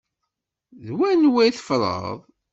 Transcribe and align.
D 0.85 0.87
wanwa 0.97 1.43
tfeḍreḍ? 1.57 2.19